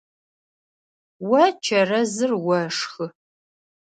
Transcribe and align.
О 1.41 1.43
чэрэзыр 1.63 2.31
ошхы. 2.59 3.05